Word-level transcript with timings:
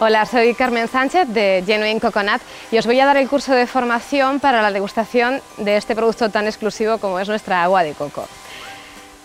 Hola, 0.00 0.26
soy 0.26 0.54
Carmen 0.54 0.86
Sánchez 0.86 1.26
de 1.26 1.64
Genuine 1.66 1.98
Coconut 1.98 2.40
y 2.70 2.78
os 2.78 2.86
voy 2.86 3.00
a 3.00 3.04
dar 3.04 3.16
el 3.16 3.28
curso 3.28 3.52
de 3.52 3.66
formación 3.66 4.38
para 4.38 4.62
la 4.62 4.70
degustación 4.70 5.42
de 5.56 5.76
este 5.76 5.96
producto 5.96 6.30
tan 6.30 6.46
exclusivo 6.46 6.98
como 6.98 7.18
es 7.18 7.26
nuestra 7.28 7.64
agua 7.64 7.82
de 7.82 7.94
coco. 7.94 8.28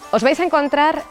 Os 0.10 0.24
vais 0.24 0.40
a 0.40 0.44
encontrar 0.44 1.04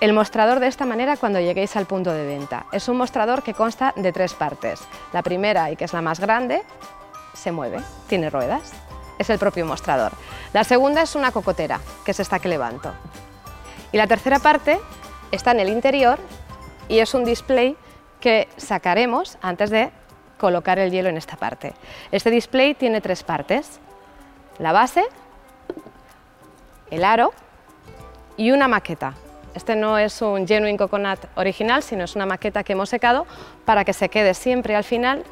el 0.00 0.12
mostrador 0.12 0.60
de 0.60 0.66
esta 0.66 0.84
manera 0.84 1.16
cuando 1.16 1.40
lleguéis 1.40 1.76
al 1.76 1.86
punto 1.86 2.12
de 2.12 2.26
venta. 2.26 2.66
Es 2.72 2.90
un 2.90 2.98
mostrador 2.98 3.42
que 3.42 3.54
consta 3.54 3.94
de 3.96 4.12
tres 4.12 4.34
partes. 4.34 4.82
La 5.14 5.22
primera, 5.22 5.70
y 5.70 5.76
que 5.76 5.86
es 5.86 5.94
la 5.94 6.02
más 6.02 6.20
grande, 6.20 6.62
se 7.32 7.52
mueve, 7.52 7.78
tiene 8.06 8.28
ruedas, 8.28 8.74
es 9.18 9.30
el 9.30 9.38
propio 9.38 9.64
mostrador. 9.64 10.12
La 10.52 10.62
segunda 10.62 11.00
es 11.00 11.14
una 11.14 11.32
cocotera, 11.32 11.80
que 12.04 12.10
es 12.10 12.20
esta 12.20 12.38
que 12.38 12.48
levanto. 12.48 12.92
Y 13.92 13.96
la 13.96 14.06
tercera 14.06 14.40
parte 14.40 14.78
está 15.32 15.52
en 15.52 15.60
el 15.60 15.70
interior 15.70 16.18
y 16.86 16.98
es 16.98 17.14
un 17.14 17.24
display 17.24 17.78
que 18.20 18.48
sacaremos 18.56 19.38
antes 19.42 19.70
de 19.70 19.90
colocar 20.38 20.78
el 20.78 20.90
hielo 20.90 21.08
en 21.08 21.16
esta 21.16 21.36
parte. 21.36 21.74
Este 22.12 22.30
display 22.30 22.74
tiene 22.74 23.00
tres 23.00 23.22
partes, 23.22 23.80
la 24.58 24.72
base, 24.72 25.04
el 26.90 27.04
aro 27.04 27.32
y 28.36 28.50
una 28.50 28.68
maqueta. 28.68 29.14
Este 29.54 29.74
no 29.74 29.98
es 29.98 30.22
un 30.22 30.46
Genuine 30.46 30.78
Coconut 30.78 31.18
original, 31.36 31.82
sino 31.82 32.04
es 32.04 32.14
una 32.14 32.26
maqueta 32.26 32.62
que 32.62 32.72
hemos 32.74 32.88
secado 32.88 33.26
para 33.64 33.84
que 33.84 33.92
se 33.92 34.08
quede 34.08 34.34
siempre 34.34 34.76
al 34.76 34.84
final 34.84 35.24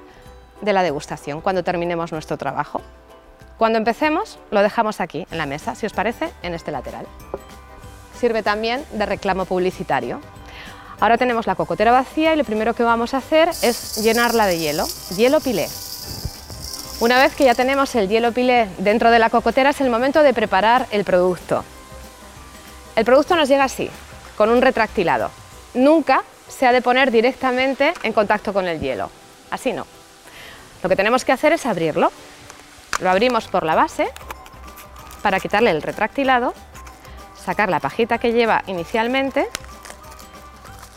de 0.61 0.73
la 0.73 0.83
degustación, 0.83 1.41
cuando 1.41 1.63
terminemos 1.63 2.11
nuestro 2.11 2.37
trabajo. 2.37 2.81
Cuando 3.59 3.79
empecemos, 3.79 4.39
lo 4.51 4.63
dejamos 4.63 5.01
aquí, 5.01 5.27
en 5.31 5.39
la 5.39 5.47
mesa, 5.47 5.75
si 5.75 5.87
os 5.87 5.93
parece, 5.93 6.31
en 6.43 6.55
este 6.55 6.71
lateral. 6.71 7.07
Sirve 8.19 8.43
también 8.43 8.85
de 8.93 9.07
reclamo 9.07 9.45
publicitario. 9.45 10.21
Ahora 11.01 11.17
tenemos 11.17 11.47
la 11.47 11.55
cocotera 11.55 11.93
vacía 11.93 12.35
y 12.35 12.37
lo 12.37 12.45
primero 12.45 12.75
que 12.75 12.83
vamos 12.83 13.15
a 13.15 13.19
hacer 13.19 13.51
es 13.63 13.97
llenarla 14.03 14.47
de 14.47 14.59
hielo, 14.59 14.85
hielo 15.17 15.41
pilé. 15.41 15.69
Una 17.01 17.23
vez 17.23 17.37
que 17.37 17.45
ya 17.45 17.55
tenemos 17.55 17.95
el 17.95 18.09
hielo 18.09 18.33
pilé 18.33 18.69
dentro 18.79 19.13
de 19.13 19.21
la 19.21 19.31
cocotera 19.31 19.71
es 19.71 19.81
el 19.81 19.91
momento 19.91 20.25
de 20.25 20.35
preparar 20.35 20.89
el 20.91 21.05
producto. 21.05 21.65
El 22.97 23.05
producto 23.05 23.37
nos 23.37 23.49
llega 23.49 23.63
así, 23.63 23.89
con 24.37 24.51
un 24.51 24.61
retractilado. 24.61 25.31
Nunca 25.75 26.25
se 26.49 26.67
ha 26.67 26.73
de 26.73 26.83
poner 26.83 27.13
directamente 27.13 27.95
en 28.03 28.13
contacto 28.13 28.53
con 28.53 28.67
el 28.67 28.81
hielo, 28.81 29.09
así 29.53 29.73
no. 29.73 29.87
Lo 30.83 30.89
que 30.89 30.97
tenemos 30.97 31.25
que 31.25 31.31
hacer 31.31 31.53
es 31.53 31.65
abrirlo. 31.65 32.11
Lo 32.99 33.11
abrimos 33.11 33.47
por 33.47 33.63
la 33.63 33.77
base 33.77 34.09
para 35.23 35.39
quitarle 35.39 35.71
el 35.71 35.83
retractilado, 35.83 36.55
sacar 37.37 37.69
la 37.69 37.79
pajita 37.79 38.19
que 38.19 38.33
lleva 38.33 38.65
inicialmente 38.67 39.49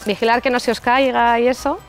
Vigilar 0.06 0.42
que 0.42 0.50
no 0.50 0.60
se 0.60 0.72
os 0.72 0.82
caiga 0.82 1.40
y 1.40 1.48
eso. 1.48 1.80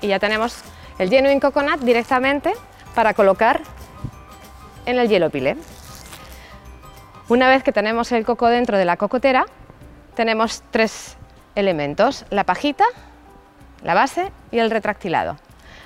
Y 0.00 0.08
ya 0.08 0.18
tenemos 0.18 0.58
el 0.98 1.10
genuine 1.10 1.40
coconut 1.40 1.80
directamente 1.80 2.54
para 2.94 3.14
colocar 3.14 3.60
en 4.86 4.98
el 4.98 5.08
hielo 5.08 5.30
pilé. 5.30 5.56
Una 7.28 7.48
vez 7.48 7.62
que 7.62 7.72
tenemos 7.72 8.12
el 8.12 8.24
coco 8.24 8.46
dentro 8.46 8.78
de 8.78 8.84
la 8.84 8.96
cocotera, 8.96 9.46
tenemos 10.14 10.62
tres 10.70 11.16
elementos, 11.56 12.24
la 12.30 12.44
pajita, 12.44 12.84
la 13.82 13.94
base 13.94 14.30
y 14.52 14.58
el 14.60 14.70
retractilado. 14.70 15.36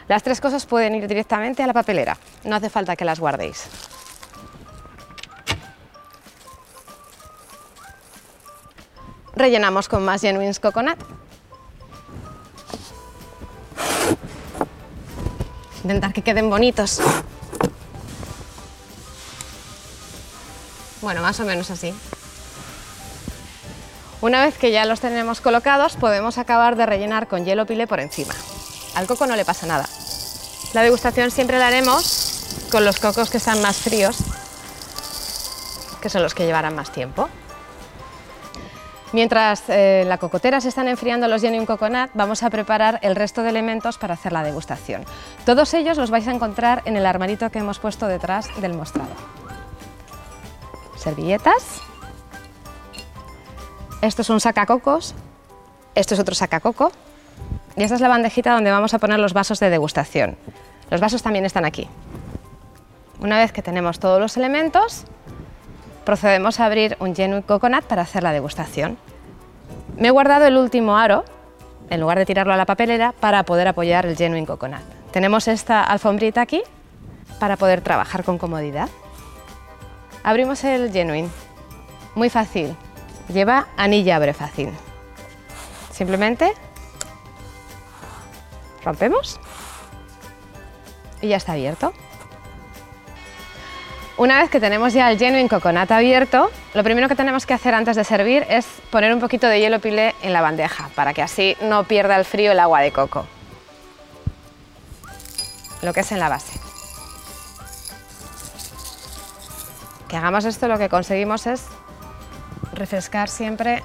Las 0.06 0.22
tres 0.22 0.40
cosas 0.40 0.66
pueden 0.66 0.94
ir 0.94 1.08
directamente 1.08 1.62
a 1.62 1.66
la 1.66 1.72
papelera, 1.72 2.16
no 2.44 2.56
hace 2.56 2.68
falta 2.68 2.94
que 2.96 3.04
las 3.04 3.20
guardéis. 3.20 3.68
Rellenamos 9.40 9.88
con 9.88 10.04
más 10.04 10.20
Genuines 10.20 10.60
Coconut. 10.60 10.98
Intentar 15.82 16.12
que 16.12 16.22
queden 16.22 16.50
bonitos. 16.50 17.00
Bueno, 21.00 21.22
más 21.22 21.40
o 21.40 21.44
menos 21.44 21.70
así. 21.70 21.94
Una 24.20 24.44
vez 24.44 24.58
que 24.58 24.70
ya 24.70 24.84
los 24.84 25.00
tenemos 25.00 25.40
colocados, 25.40 25.96
podemos 25.96 26.36
acabar 26.36 26.76
de 26.76 26.84
rellenar 26.84 27.26
con 27.26 27.46
hielo 27.46 27.64
pile 27.64 27.86
por 27.86 28.00
encima. 28.00 28.34
Al 28.94 29.06
coco 29.06 29.26
no 29.26 29.34
le 29.34 29.46
pasa 29.46 29.66
nada. 29.66 29.88
La 30.74 30.82
degustación 30.82 31.30
siempre 31.30 31.58
la 31.58 31.68
haremos 31.68 32.66
con 32.70 32.84
los 32.84 33.00
cocos 33.00 33.30
que 33.30 33.38
están 33.38 33.62
más 33.62 33.78
fríos, 33.78 34.18
que 36.02 36.10
son 36.10 36.22
los 36.22 36.34
que 36.34 36.44
llevarán 36.44 36.74
más 36.74 36.92
tiempo. 36.92 37.30
Mientras 39.12 39.64
eh, 39.68 40.04
la 40.06 40.18
cocotera 40.18 40.60
se 40.60 40.68
están 40.68 40.86
enfriando 40.86 41.26
los 41.26 41.42
Genuine 41.42 41.66
Coconut, 41.66 42.10
vamos 42.14 42.42
a 42.44 42.50
preparar 42.50 43.00
el 43.02 43.16
resto 43.16 43.42
de 43.42 43.50
elementos 43.50 43.98
para 43.98 44.14
hacer 44.14 44.32
la 44.32 44.44
degustación. 44.44 45.04
Todos 45.44 45.74
ellos 45.74 45.96
los 45.96 46.10
vais 46.10 46.28
a 46.28 46.32
encontrar 46.32 46.82
en 46.84 46.96
el 46.96 47.04
armarito 47.06 47.50
que 47.50 47.58
hemos 47.58 47.80
puesto 47.80 48.06
detrás 48.06 48.48
del 48.60 48.74
mostrador. 48.74 49.16
Servilletas. 50.96 51.80
Esto 54.00 54.22
es 54.22 54.30
un 54.30 54.40
sacacocos. 54.40 55.14
Esto 55.94 56.14
es 56.14 56.20
otro 56.20 56.34
sacacoco. 56.34 56.92
Y 57.76 57.82
esta 57.82 57.96
es 57.96 58.00
la 58.00 58.08
bandejita 58.08 58.52
donde 58.52 58.70
vamos 58.70 58.94
a 58.94 58.98
poner 58.98 59.18
los 59.18 59.32
vasos 59.32 59.58
de 59.58 59.70
degustación. 59.70 60.36
Los 60.90 61.00
vasos 61.00 61.22
también 61.22 61.44
están 61.44 61.64
aquí. 61.64 61.88
Una 63.20 63.38
vez 63.38 63.52
que 63.52 63.62
tenemos 63.62 63.98
todos 63.98 64.20
los 64.20 64.36
elementos, 64.36 65.04
procedemos 66.04 66.60
a 66.60 66.66
abrir 66.66 66.96
un 67.00 67.14
Genuine 67.14 67.42
Coconut 67.44 67.84
para 67.84 68.02
hacer 68.02 68.22
la 68.22 68.32
degustación. 68.32 68.98
Me 69.96 70.08
he 70.08 70.10
guardado 70.10 70.46
el 70.46 70.56
último 70.56 70.96
aro, 70.96 71.24
en 71.88 72.00
lugar 72.00 72.18
de 72.18 72.26
tirarlo 72.26 72.52
a 72.52 72.56
la 72.56 72.66
papelera, 72.66 73.12
para 73.12 73.42
poder 73.44 73.68
apoyar 73.68 74.06
el 74.06 74.16
Genuine 74.16 74.46
Coconut. 74.46 74.82
Tenemos 75.10 75.48
esta 75.48 75.82
alfombrita 75.82 76.40
aquí 76.40 76.62
para 77.38 77.56
poder 77.56 77.80
trabajar 77.80 78.24
con 78.24 78.38
comodidad. 78.38 78.88
Abrimos 80.22 80.62
el 80.64 80.92
Genuine. 80.92 81.28
Muy 82.14 82.30
fácil. 82.30 82.76
Lleva 83.28 83.68
anilla 83.76 84.16
abre 84.16 84.34
fácil. 84.34 84.70
Simplemente 85.92 86.52
rompemos 88.84 89.38
y 91.20 91.28
ya 91.28 91.36
está 91.36 91.52
abierto. 91.52 91.92
Una 94.20 94.38
vez 94.38 94.50
que 94.50 94.60
tenemos 94.60 94.92
ya 94.92 95.10
el 95.10 95.18
genuine 95.18 95.48
coconut 95.48 95.90
abierto, 95.90 96.50
lo 96.74 96.84
primero 96.84 97.08
que 97.08 97.16
tenemos 97.16 97.46
que 97.46 97.54
hacer 97.54 97.72
antes 97.72 97.96
de 97.96 98.04
servir 98.04 98.44
es 98.50 98.66
poner 98.90 99.14
un 99.14 99.18
poquito 99.18 99.46
de 99.46 99.58
hielo 99.60 99.80
pilé 99.80 100.14
en 100.20 100.34
la 100.34 100.42
bandeja 100.42 100.90
para 100.94 101.14
que 101.14 101.22
así 101.22 101.56
no 101.62 101.84
pierda 101.84 102.16
el 102.16 102.26
frío 102.26 102.52
el 102.52 102.60
agua 102.60 102.82
de 102.82 102.92
coco. 102.92 103.24
Lo 105.80 105.94
que 105.94 106.00
es 106.00 106.12
en 106.12 106.18
la 106.18 106.28
base. 106.28 106.60
Que 110.06 110.18
hagamos 110.18 110.44
esto 110.44 110.68
lo 110.68 110.76
que 110.76 110.90
conseguimos 110.90 111.46
es 111.46 111.64
refrescar 112.74 113.30
siempre 113.30 113.82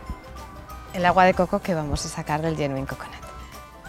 el 0.94 1.06
agua 1.06 1.23
de 1.23 1.34
coco 1.34 1.62
que 1.62 1.73
vamos 1.73 2.06
a 2.06 2.09
sacar 2.09 2.41
del 2.41 2.57
genuine 2.57 2.85
coconut. 2.85 3.16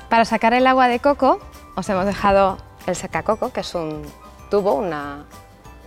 Para 0.09 0.25
sacar 0.25 0.55
el 0.55 0.69
agua 0.69 0.87
de 0.87 1.01
coco 1.01 1.41
os 1.75 1.89
hemos 1.89 2.07
dejado 2.07 2.59
el 2.87 2.95
secacoco, 2.95 3.53
que 3.53 3.63
es 3.63 3.75
un 3.75 4.05
tubo, 4.49 4.75
una 4.75 5.25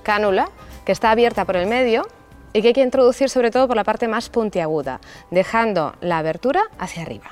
cánula 0.10 0.50
que 0.86 0.92
está 0.92 1.12
abierta 1.12 1.46
por 1.46 1.56
el 1.56 1.68
medio 1.68 2.08
y 2.52 2.64
que 2.64 2.70
hay 2.70 2.74
que 2.74 2.82
introducir 2.82 3.30
sobre 3.30 3.52
todo 3.52 3.68
por 3.68 3.76
la 3.76 3.84
parte 3.84 4.08
más 4.08 4.30
puntiaguda, 4.30 5.02
dejando 5.30 5.94
la 6.02 6.18
abertura 6.18 6.64
hacia 6.80 7.04
arriba. 7.04 7.28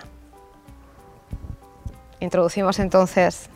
Introducimos 2.19 2.77
entonces 2.77 3.49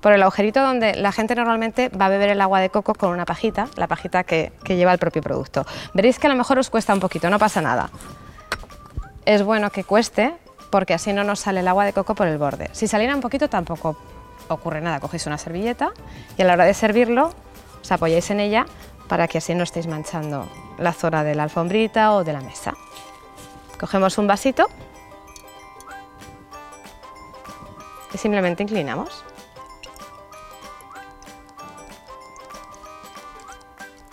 por 0.00 0.12
el 0.12 0.20
agujerito 0.24 0.60
donde 0.60 0.96
la 0.96 1.12
gente 1.12 1.36
normalmente 1.36 1.90
va 1.90 2.06
a 2.06 2.08
beber 2.08 2.30
el 2.30 2.40
agua 2.40 2.58
de 2.58 2.70
coco 2.70 2.92
con 2.92 3.10
una 3.10 3.24
pajita, 3.24 3.68
la 3.76 3.86
pajita 3.86 4.24
que, 4.24 4.52
que 4.64 4.74
lleva 4.74 4.92
el 4.92 4.98
propio 4.98 5.22
producto. 5.22 5.64
Veréis 5.94 6.18
que 6.18 6.26
a 6.26 6.30
lo 6.30 6.34
mejor 6.34 6.58
os 6.58 6.70
cuesta 6.70 6.92
un 6.92 6.98
poquito, 6.98 7.30
no 7.30 7.38
pasa 7.38 7.62
nada. 7.62 7.88
Es 9.26 9.44
bueno 9.44 9.70
que 9.70 9.84
cueste 9.84 10.34
porque 10.70 10.92
así 10.92 11.12
no 11.12 11.22
nos 11.22 11.38
sale 11.38 11.60
el 11.60 11.68
agua 11.68 11.84
de 11.84 11.92
coco 11.92 12.16
por 12.16 12.26
el 12.26 12.36
borde. 12.36 12.68
Si 12.72 12.88
saliera 12.88 13.14
un 13.14 13.20
poquito 13.20 13.48
tampoco 13.48 13.96
ocurre 14.48 14.80
nada, 14.80 14.98
cogéis 14.98 15.24
una 15.28 15.38
servilleta 15.38 15.92
y 16.36 16.42
a 16.42 16.46
la 16.46 16.54
hora 16.54 16.64
de 16.64 16.74
servirlo 16.74 17.32
os 17.82 17.92
apoyáis 17.92 18.30
en 18.30 18.40
ella 18.40 18.66
para 19.08 19.26
que 19.26 19.38
así 19.38 19.54
no 19.54 19.64
estéis 19.64 19.86
manchando 19.86 20.48
la 20.78 20.92
zona 20.92 21.24
de 21.24 21.34
la 21.34 21.44
alfombrita 21.44 22.12
o 22.12 22.24
de 22.24 22.32
la 22.32 22.40
mesa. 22.40 22.74
Cogemos 23.78 24.18
un 24.18 24.26
vasito 24.26 24.68
y 28.12 28.18
simplemente 28.18 28.62
inclinamos. 28.62 29.24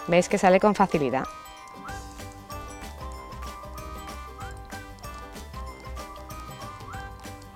Veis 0.07 0.29
que 0.29 0.37
sale 0.37 0.59
con 0.59 0.73
facilidad. 0.73 1.25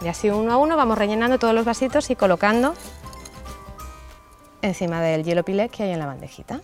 Y 0.02 0.08
así 0.08 0.30
uno 0.30 0.52
a 0.52 0.58
uno 0.58 0.76
vamos 0.76 0.98
rellenando 0.98 1.38
todos 1.38 1.54
los 1.54 1.64
vasitos 1.64 2.10
y 2.10 2.16
colocando 2.16 2.74
encima 4.62 5.02
del 5.02 5.24
hielo 5.24 5.44
pilé 5.44 5.70
que 5.70 5.84
hay 5.84 5.92
en 5.92 6.00
la 6.00 6.06
bandejita. 6.06 6.60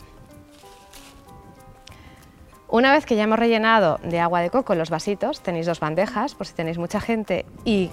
Una 2.70 2.92
vez 2.92 3.06
que 3.06 3.16
ya 3.16 3.24
hemos 3.24 3.40
rellenado 3.40 3.98
de 4.04 4.20
agua 4.20 4.42
de 4.42 4.50
coco 4.50 4.76
los 4.76 4.90
vasitos, 4.90 5.40
tenéis 5.42 5.66
dos 5.66 5.80
bandejas 5.80 6.36
por 6.36 6.48
si 6.48 6.54
tenéis 6.54 6.78
mucha 6.78 7.00
gente 7.00 7.46
y 7.64 7.92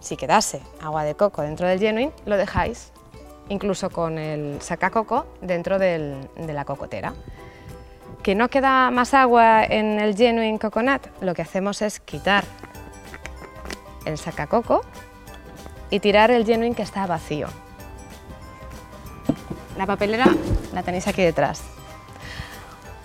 si 0.00 0.16
quedase 0.16 0.60
agua 0.82 1.04
de 1.04 1.14
coco 1.14 1.42
dentro 1.42 1.68
del 1.68 1.78
genuine, 1.78 2.12
lo 2.26 2.36
dejáis 2.36 2.92
incluso 3.48 3.90
con 3.90 4.18
el 4.18 4.60
sacacoco 4.60 5.26
dentro 5.40 5.78
de 5.78 6.18
la 6.36 6.64
cocotera. 6.64 7.14
¿Que 8.24 8.34
no 8.34 8.48
queda 8.48 8.90
más 8.90 9.14
agua 9.14 9.64
en 9.64 10.00
el 10.00 10.16
genuine 10.16 10.58
coconut? 10.58 11.06
Lo 11.20 11.32
que 11.32 11.42
hacemos 11.42 11.80
es 11.80 12.00
quitar 12.00 12.44
el 14.04 14.18
sacacoco 14.18 14.80
y 15.90 16.00
tirar 16.00 16.32
el 16.32 16.44
genuine 16.44 16.74
que 16.74 16.82
está 16.82 17.06
vacío. 17.06 17.46
La 19.76 19.86
papelera 19.86 20.26
la 20.72 20.82
tenéis 20.82 21.06
aquí 21.06 21.22
detrás. 21.22 21.62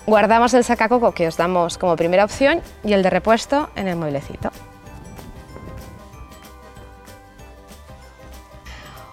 Guardamos 0.06 0.52
el 0.54 0.64
sacacoco 0.64 1.12
que 1.12 1.28
os 1.28 1.36
damos 1.36 1.78
como 1.78 1.96
primera 1.96 2.24
opción 2.24 2.60
y 2.82 2.92
el 2.92 3.02
de 3.02 3.10
repuesto 3.10 3.70
en 3.76 3.88
el 3.88 3.96
mueblecito. 3.96 4.50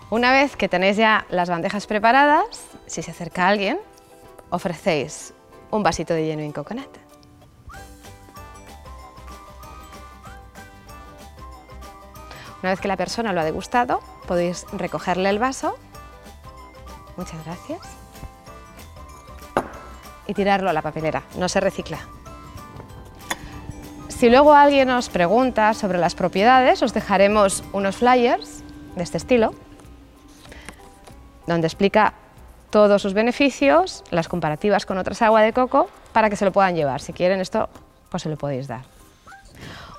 Una 0.10 0.32
vez 0.32 0.56
que 0.56 0.68
tenéis 0.68 0.98
ya 0.98 1.26
las 1.30 1.50
bandejas 1.50 1.86
preparadas, 1.86 2.66
si 2.88 3.04
se 3.04 3.12
acerca 3.12 3.48
alguien, 3.48 3.80
ofrecéis 4.50 5.36
un 5.70 5.84
vasito 5.84 6.16
de 6.16 6.26
genuine 6.26 6.54
coconut. 6.54 6.90
Una 12.62 12.72
vez 12.72 12.82
que 12.82 12.88
la 12.88 12.98
persona 12.98 13.32
lo 13.32 13.42
ha 13.42 13.46
degustado, 13.46 14.02
podéis 14.28 14.66
recogerle 14.74 15.30
el 15.30 15.38
vaso. 15.40 15.78
Muchas 17.20 17.44
gracias. 17.44 17.82
Y 20.26 20.34
tirarlo 20.34 20.70
a 20.70 20.74
la 20.74 20.82
papelera, 20.82 21.24
no 21.36 21.50
se 21.50 21.60
recicla. 21.60 22.00
Si 24.08 24.30
luego 24.30 24.54
alguien 24.54 24.90
os 24.90 25.10
pregunta 25.10 25.74
sobre 25.74 25.98
las 25.98 26.16
propiedades, 26.16 26.82
os 26.82 26.94
dejaremos 26.94 27.62
unos 27.74 27.98
flyers 27.98 28.64
de 28.96 29.04
este 29.04 29.18
estilo 29.18 29.54
donde 31.46 31.68
explica 31.68 32.14
todos 32.70 33.02
sus 33.02 33.14
beneficios, 33.14 34.06
las 34.12 34.30
comparativas 34.30 34.86
con 34.86 34.98
otras 34.98 35.22
agua 35.22 35.42
de 35.42 35.52
coco, 35.52 35.90
para 36.14 36.30
que 36.30 36.38
se 36.38 36.46
lo 36.46 36.54
puedan 36.54 36.76
llevar. 36.76 37.02
Si 37.02 37.12
quieren 37.12 37.42
esto, 37.42 37.68
pues 38.10 38.24
se 38.24 38.30
lo 38.30 38.38
podéis 38.38 38.70
dar. 38.70 38.84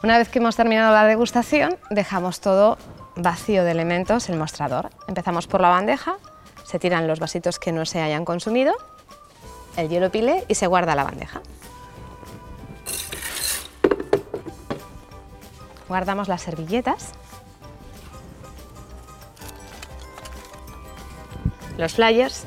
Una 0.02 0.16
vez 0.16 0.30
que 0.30 0.38
hemos 0.38 0.56
terminado 0.56 0.94
la 0.94 1.04
degustación, 1.04 1.76
dejamos 1.90 2.40
todo 2.40 2.78
vacío 3.16 3.64
de 3.64 3.72
elementos 3.72 4.30
el 4.30 4.38
mostrador. 4.38 4.88
Empezamos 5.06 5.46
por 5.46 5.60
la 5.60 5.68
bandeja, 5.68 6.16
se 6.70 6.78
tiran 6.78 7.08
los 7.08 7.18
vasitos 7.18 7.58
que 7.58 7.72
no 7.72 7.84
se 7.84 8.00
hayan 8.00 8.24
consumido, 8.24 8.72
el 9.76 9.88
hielo 9.88 10.12
pile 10.12 10.44
y 10.46 10.54
se 10.54 10.68
guarda 10.68 10.94
la 10.94 11.02
bandeja. 11.02 11.42
Guardamos 15.88 16.28
las 16.28 16.42
servilletas 16.42 17.10
los 21.76 21.94
flyers. 21.94 22.44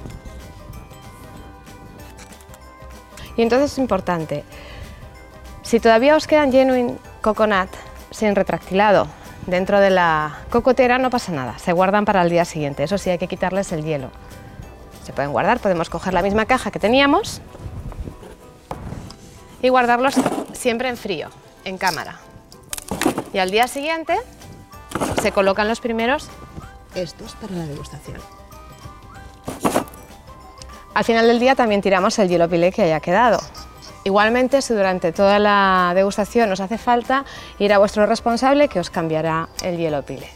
Y 3.36 3.42
entonces 3.42 3.74
es 3.74 3.78
importante, 3.78 4.46
si 5.64 5.82
todavía 5.82 6.16
os 6.16 6.28
quedan 6.28 6.50
genuine 6.50 6.98
coconut 7.22 7.70
sin 8.10 8.36
retractilado 8.36 9.08
dentro 9.48 9.80
de 9.80 9.90
la 9.90 10.38
cocotera 10.50 10.98
no 10.98 11.10
pasa 11.10 11.32
nada, 11.32 11.58
se 11.60 11.72
guardan 11.72 12.06
para 12.06 12.22
el 12.22 12.30
día 12.30 12.46
siguiente, 12.46 12.84
eso 12.84 12.98
sí 12.98 13.10
hay 13.10 13.18
que 13.18 13.28
quitarles 13.28 13.72
el 13.72 13.84
hielo. 13.84 14.10
Se 15.04 15.12
pueden 15.12 15.32
guardar, 15.32 15.60
podemos 15.60 15.90
coger 15.90 16.14
la 16.14 16.22
misma 16.22 16.46
caja 16.46 16.72
que 16.72 16.80
teníamos 16.80 17.42
y 19.62 19.70
guardarlos 19.70 20.16
siempre 20.54 20.90
en 20.90 20.98
frío, 20.98 21.30
en 21.66 21.78
cámara. 21.78 22.20
Y 23.34 23.40
al 23.40 23.52
día 23.52 23.68
siguiente 23.68 24.18
se 25.22 25.32
colocan 25.32 25.68
los 25.68 25.82
primeros 25.82 26.30
estos 26.96 27.34
para 27.36 27.54
la 27.54 27.66
degustación. 27.66 28.18
Al 30.94 31.04
final 31.04 31.28
del 31.28 31.40
día 31.40 31.56
también 31.56 31.82
tiramos 31.82 32.20
el 32.20 32.30
hielo 32.30 32.48
pilé 32.48 32.72
que 32.72 32.84
haya 32.84 33.00
quedado. 33.00 33.40
Igualmente, 34.06 34.62
si 34.62 34.74
durante 34.74 35.14
toda 35.14 35.40
la 35.40 35.94
degustación 35.96 36.52
os 36.52 36.60
hace 36.60 36.78
falta, 36.78 37.24
ir 37.58 37.72
a 37.72 37.78
vuestro 37.78 38.06
responsable 38.06 38.68
que 38.68 38.80
os 38.80 38.90
cambiará 38.90 39.48
el 39.64 39.78
hielo 39.78 40.04
pilé. 40.04 40.30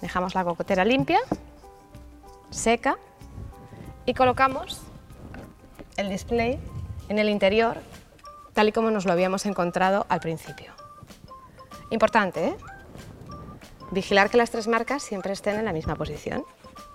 Dejamos 0.00 0.34
la 0.34 0.44
cocotera 0.44 0.84
limpia, 0.84 1.18
seca 2.50 2.96
y 4.06 4.14
colocamos 4.14 4.80
el 5.96 6.08
display 6.08 6.60
en 7.08 7.18
el 7.18 7.28
interior 7.28 7.78
tal 8.54 8.68
y 8.68 8.72
como 8.72 8.90
nos 8.90 9.04
lo 9.04 9.12
habíamos 9.12 9.46
encontrado 9.46 10.06
al 10.08 10.20
principio. 10.20 10.72
Importante, 11.90 12.48
¿eh? 12.48 12.56
Vigilar 13.90 14.28
que 14.30 14.36
las 14.36 14.50
tres 14.50 14.68
marcas 14.68 15.02
siempre 15.02 15.32
estén 15.32 15.58
en 15.58 15.64
la 15.64 15.72
misma 15.72 15.96
posición, 15.96 16.44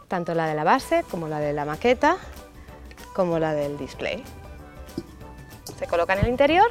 tanto 0.07 0.35
la 0.35 0.47
de 0.47 0.53
la 0.53 0.63
base 0.63 1.03
como 1.09 1.27
la 1.27 1.39
de 1.39 1.53
la 1.53 1.65
maqueta, 1.65 2.17
como 3.15 3.39
la 3.39 3.53
del 3.53 3.77
display. 3.77 4.23
Se 5.77 5.87
coloca 5.87 6.13
en 6.13 6.19
el 6.19 6.27
interior, 6.27 6.69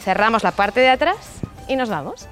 cerramos 0.00 0.42
la 0.42 0.52
parte 0.52 0.80
de 0.80 0.88
atrás 0.88 1.40
y 1.68 1.76
nos 1.76 1.88
vamos. 1.88 2.26